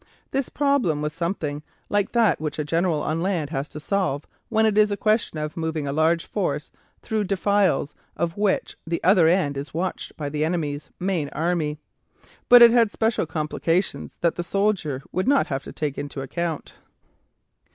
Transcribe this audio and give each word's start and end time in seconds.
This 0.31 0.49
problem 0.49 1.03
was 1.03 1.13
something 1.13 1.61
like 1.87 2.11
that 2.13 2.41
which 2.41 2.57
a 2.57 2.63
general 2.63 3.03
on 3.03 3.21
land 3.21 3.51
has 3.51 3.69
to 3.69 3.79
solve 3.79 4.25
when 4.49 4.65
it 4.65 4.75
is 4.75 4.89
a 4.89 4.97
question 4.97 5.37
of 5.37 5.55
moving 5.55 5.85
a 5.87 5.93
large 5.93 6.25
force 6.25 6.71
through 7.03 7.25
defiles 7.25 7.93
of 8.17 8.35
which 8.35 8.75
the 8.87 8.99
other 9.03 9.27
end 9.27 9.57
is 9.57 9.75
watched 9.75 10.17
by 10.17 10.27
the 10.27 10.43
enemy's 10.43 10.89
main 10.99 11.29
army. 11.29 11.77
But 12.49 12.63
it 12.63 12.71
had 12.71 12.91
special 12.91 13.27
complications 13.27 14.17
that 14.21 14.33
the 14.33 14.43
soldier 14.43 15.03
would 15.11 15.27
not 15.27 15.45
have 15.53 15.61
to 15.65 15.71
take 15.71 15.99
into 15.99 16.21
account. 16.21 16.73